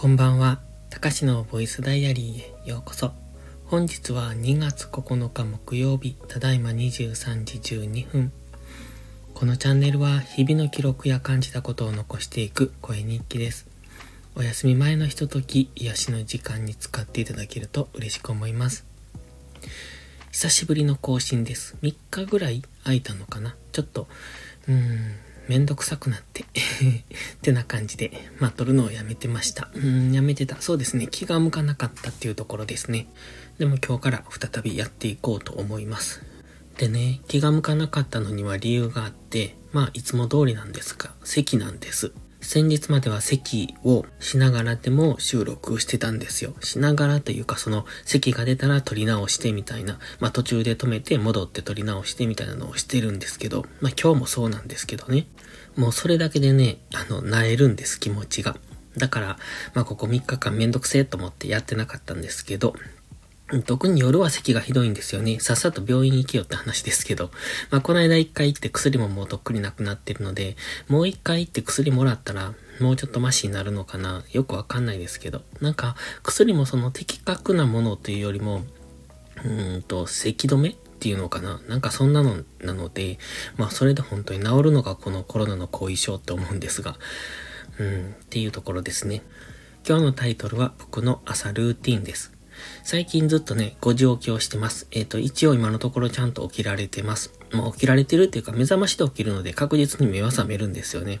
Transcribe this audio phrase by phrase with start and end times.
[0.00, 0.60] こんばんは。
[0.88, 3.12] たかしのボイスダイアリーへようこそ。
[3.66, 8.32] 本日は2月9日木曜日、ただいま23時12分。
[9.34, 13.66] このチャンネルは日々の記録や感じたことを残していく声日記です。
[14.36, 18.86] お休み前のひととき、癒しの時間に使っていただけると嬉しく思います。
[20.32, 21.76] 久しぶりの更新です。
[21.82, 24.08] 3日ぐらい空いたのかなちょっと、
[24.66, 25.14] うーん、
[25.50, 26.46] めんどくさくなって っ
[27.42, 29.68] てな感じで、まあ、撮るのをやめてました。
[29.74, 30.62] うん、やめてた。
[30.62, 31.08] そうですね。
[31.10, 33.08] 気が向かなかったっていうところですね。
[33.58, 36.22] でも今日から再びやっていこうと思います。
[36.78, 42.12] でね、気が向かなかったのには理由があって、まあ、いつも通りなんですが、席なんです。
[42.40, 46.54] 先日までは席をしながらでも収録してたんですよ。
[46.60, 55.26] しながらというかその席が出たら撮り直してみたいな、まあ途中で止めて戻って撮り直してみたいなのをしてるんですけど、まあ今日もそうなんですけどね。
[55.76, 58.56] もうそれだけでね、あの、なえるんです、気持ちが。
[58.96, 59.38] だから、
[59.74, 62.74] まあここ3日間めんどくせえと思ってやってなかったんですけど、
[63.64, 65.40] 特に夜は咳がひどいんですよね。
[65.40, 67.30] さっさと病院行けよって話ですけど。
[67.70, 70.56] まあ、この間一回行って薬ももうとっくになくなってるので、
[70.88, 75.42] もう一回行って薬もらったら、もうちょっとマシになるのかなよくわかんないですけど。
[75.60, 78.62] なんか、薬もその的確なものというよりも、
[79.44, 83.18] うーんと、咳止めっていうのかななんかそんなのなので、
[83.56, 86.98] まあそれで本当に治るのがこのコロナの後遺症って思うんですが、
[87.78, 89.22] うん、っていうところですね。
[89.88, 92.39] 今日のタイトルは僕の朝ルーティンです。
[92.84, 94.86] 最近ずっとね、5時起きをしてます。
[94.90, 97.32] えっ、ー、と、一応今のところちゃんと起きられてます。
[97.52, 101.20] まあ、起きられてるっていうか、目覚ましで起きるので確実に目は覚めるんですよね。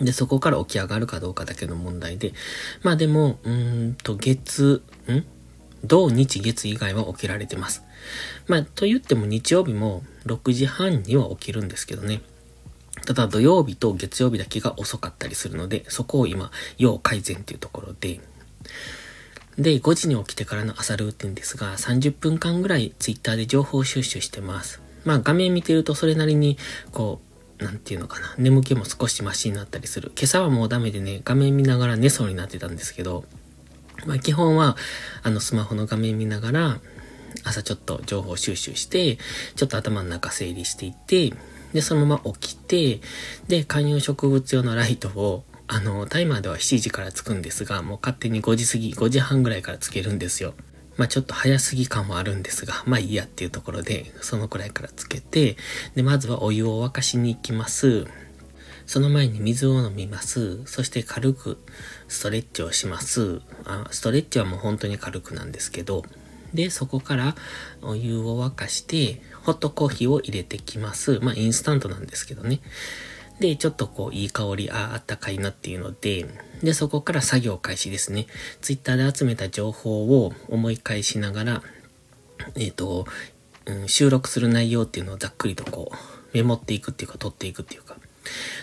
[0.00, 2.32] で、そこから起き上がるかどうかだけの問題で。
[2.82, 5.24] まあでも、うーんと、月、ん？
[5.84, 7.82] 土日月以外は起きられてます。
[8.46, 12.22] まあ、と言っても日曜日も6時半には起きるんですけどね。
[13.04, 18.20] ただ土曜日と月曜日だけが遅かったりするので、そこを今、要改善っていうところで、
[19.58, 24.80] で、5時に起きてからの朝ルーティンですが、30分間ぐらい Twitter で情報収集してます。
[25.04, 26.56] まあ画面見てるとそれなりに、
[26.90, 27.20] こ
[27.60, 30.12] う、なんていうのかな、眠気も少しマシになったりする。
[30.16, 33.24] 今朝はもうダメでね、画面見ながら寝そうになってたんですけど、
[34.06, 34.76] まあ基本は、
[35.22, 36.80] あのスマホの画面見ながら、
[37.44, 39.18] 朝ちょっと情報収集して、
[39.56, 41.34] ちょっと頭の中整理していって、
[41.72, 43.00] で、そのまま起きて、
[43.48, 50.52] で、観葉植物用のライトをあの、タイマーでは7時からつくんですが、もう勝手に5時過ぎ、5時半ぐらいからつけるんですよ。
[50.98, 55.56] まあちょっと早すぎ感もあるんですが、まあいいやっていうところで、そのくらいからつけて、
[55.94, 58.06] で、まずはお湯を沸かしに行きます。
[58.84, 60.62] その前に水を飲みます。
[60.66, 61.56] そして軽く
[62.06, 63.40] ストレッチをします。
[63.64, 66.04] あストレッチはもう本当に軽くなんですけど、
[66.52, 67.34] で、そこから
[67.80, 71.18] お湯を沸かして、ホットコーヒーを入れてきます。
[71.20, 72.60] まあインスタントなんですけどね。
[73.40, 76.26] で、ちょっとこう、いい香り、ああ、あったかいなっていうので、
[76.62, 78.26] で、そこから作業開始ですね。
[78.60, 81.62] ツイッターで集めた情報を思い返しながら、
[82.56, 83.06] えっ、ー、と、
[83.66, 85.96] うん、収録する内容っていうのをざっくりとこう、
[86.32, 87.96] メモっていくっていうか、取っていくっていうか。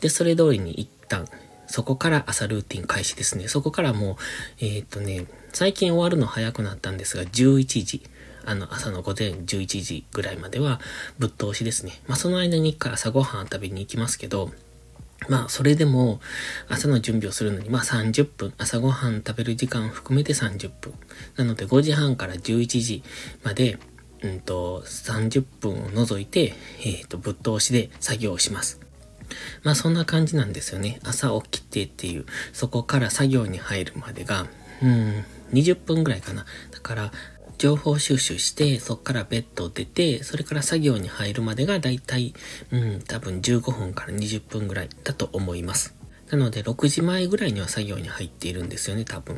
[0.00, 1.28] で、それ通りに一旦、
[1.66, 3.48] そこから朝ルーティン開始ですね。
[3.48, 8.02] そこからもう、えっ、ー、とね、最近終わるの早くなったんですが、11時。
[8.44, 10.80] あの、朝の午前11時ぐらいまでは
[11.18, 12.00] ぶっ通しですね。
[12.06, 14.50] まあ、その間に一回朝ごはん食べに行きますけど、
[15.28, 16.20] まあ、それでも、
[16.68, 20.94] 朝の準備をするのに、まあ30分、朝ごはん食べる時間含めて30分。
[21.36, 23.02] なので5時半から11時
[23.42, 23.78] まで、
[24.22, 26.54] うんと、30分を除いて、
[26.84, 28.80] えっ、ー、と、ぶっ通しで作業をします。
[29.62, 31.00] まあそんな感じなんですよね。
[31.04, 34.46] 朝起きてっていう、そこから作業に入るまでが、
[34.82, 36.44] うん、20分ぐらいかな。
[36.70, 37.12] だから、
[37.58, 42.34] 情報収集して、そっからベッドを出て、それから作業に入るまでがだいたい、
[42.70, 45.94] うん、多分15分から20分ぐらいだと思います。
[46.30, 49.36] なので、6時前ぐらいには作業に入っているんですよね、多分。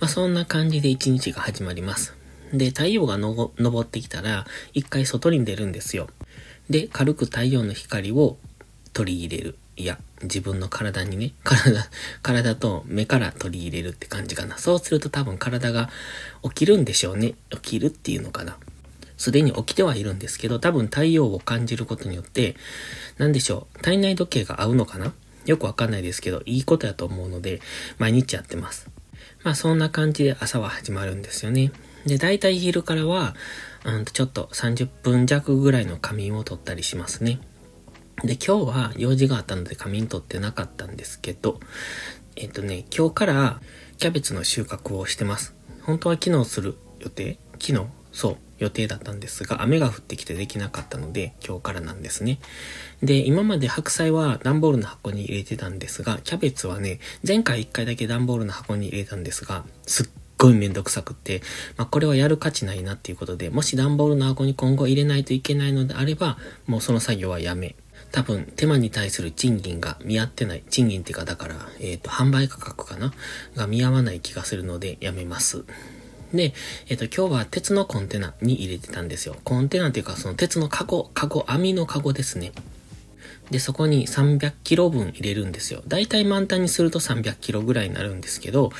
[0.00, 2.16] まあ、そんな感じで1日が始まります。
[2.52, 6.08] で、太陽が昇ってきたら、一回外に出るんですよ。
[6.70, 8.38] で、軽く太陽の光を
[8.92, 9.58] 取り入れる。
[9.82, 11.90] いや、自分の体にね、 体、
[12.22, 14.56] 体と目から取り入れるって感じかな。
[14.56, 15.90] そうすると多分体が
[16.44, 17.34] 起きるんでしょうね。
[17.50, 18.56] 起きるっていうのかな。
[19.16, 22.54] すでに起きてはいるんですけど、多分太陽を感じることによって、
[23.18, 25.12] なんでしょう、体内時計が合うのかな
[25.46, 27.60] よくわかんないですけど、いいことやと思うので、
[27.98, 28.88] 毎日やってます。
[29.42, 31.72] まあそんな感じで朝は始まるんですよね。
[32.06, 33.34] で、大体昼からは、
[33.84, 37.40] うんちょっと30分弱ぐらいの仮眠を取ったりしますね。
[38.24, 41.58] で、今日は用事があったので仮眠取ってなかったんですけど、
[42.36, 43.60] えっ、とね、今日から
[43.98, 45.54] キャベツの収穫をしてます。
[45.82, 47.38] 本当は昨日する予定？
[47.58, 47.86] 昨日？
[48.12, 52.38] そう、予定だったんですが、雨が降ってきてできなかったので、今日からなんですね。
[53.02, 60.08] で、今まで白菜は段ボールの箱に入れてたんですが、キャベツはね、前回1回だけ段ボールの箱に入れたんですが、すっ
[60.38, 61.42] ごいめんどくさくって、
[61.76, 66.36] まあ、これはやる価値ないなっていうことで、もし段ボールの箱に今後入れないといけないのであれば、
[66.66, 67.76] もうその作業はやめ、
[68.12, 70.62] 多分、手間に対する賃金が見合ってない。
[70.68, 73.12] 賃金っていうか、だから、えっ、ー、と、販売価格かな？
[73.56, 75.64] が見合わない気がするので、やめます。
[76.34, 76.52] で、
[76.88, 79.36] えっ、ー、と、今日は鉄のコンテナに入れてたんですよ。
[79.44, 82.52] コンテナっていうか、その鉄のカゴ、カゴ、網のカゴですね。
[83.50, 85.82] で、そこに300キロ分入れるんですよ。
[85.86, 88.72] だいたい満タンにすると300キロぐらいになるんですけど、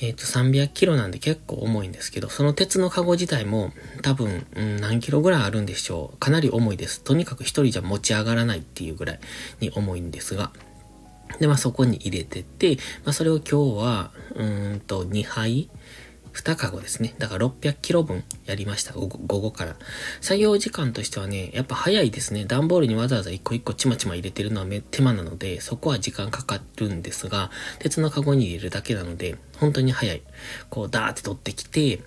[0.00, 6.18] えっ、ー、と、300キロなんで結構重いんですけど、その鉄のカゴ自体も多分、うん、何キロぐらいあるんでしょう。
[6.18, 7.02] かなり重いです。
[7.02, 9.20] とにかく一人じゃ持ち上がらないっていうぐらい
[9.60, 10.52] に重いんですが。
[11.38, 15.68] で、まあそこに入れてって、まあそれを今日は、うんと2杯
[16.32, 17.14] 2カゴですね。
[17.18, 18.92] だから600キロ分やりました。
[18.92, 19.76] 午後から。
[20.20, 22.44] 作業時間としてはね、やっぱ早いですね。
[22.44, 30.22] 段ボールにわざわざ一個一個ちまちま入れてるのは手間なので、そこは時間かかるんですが、鉄のカゴに入れるだけなので、本当に早い。
[30.68, 32.00] こう、ダーって取ってきて、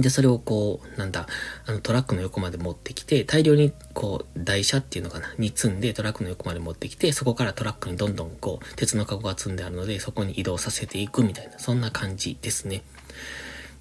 [0.00, 1.28] で、それをこう、なんだ、
[1.66, 12.82] あのトラックの横まで持ってきて、大量にこう、台車っていうのかな、に積んでトラックの横まで持ってきて、そこからトラックにどんどんこう、鉄のカゴが積んであるので、そこに移動させていくみたいな、そんな感じですね。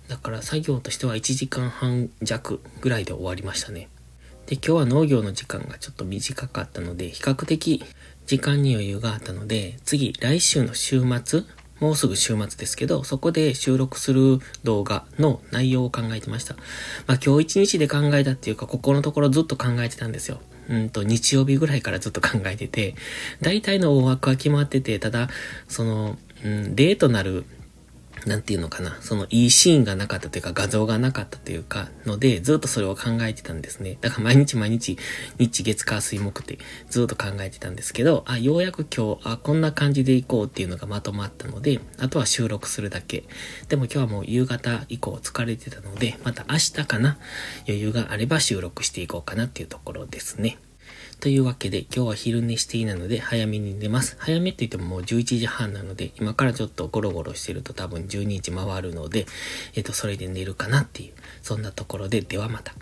[0.07, 3.89] だから作業としては1時間半弱ぐらいで終わりましたね。
[4.45, 7.83] で、今日は農業の時間がちょっと短かったので、比較的
[8.25, 11.43] 時間に余裕があったので、次、来週の週末、
[11.79, 16.55] もうすぐ週末ですけど、そこで収録する動画の内容を考えてました。
[17.07, 20.39] まあ今日一日で考えたっていうか、ここのところずっと考えてたんですよ。
[20.69, 22.95] うんと、日曜日ぐらいからずっと考えてて、
[23.41, 25.29] 大体の大枠は決まってて、ただ、
[25.67, 27.45] その、うん、例となる
[28.25, 33.97] なんていうのかな、そのいいシーンがなかったというか画像がなかったというかので、ずっとそれを考えてたんですね。
[34.01, 34.97] だから毎日毎日、
[35.37, 36.59] 日月火水木って
[36.89, 43.23] ずっと考えてたんですけど、あ、ようやく今日、あ、こんな感じでいこうっていうのがまとまったので、あとは収録するだけ。
[43.67, 47.17] でも今日はもう夕方以降疲れてたので、また明日かな、
[47.67, 50.57] 余裕があれば収録していこうかなっていうところですね。
[51.23, 54.17] というわけで、今日は昼寝していないので、早めに寝ます。
[54.19, 59.25] 早めって言ってももう11時半なので、今からちょっとゴロゴロしてると多分12時回るので、
[59.73, 62.75] えっ、と、それで寝るかなっていう、そんなところで、ではまた。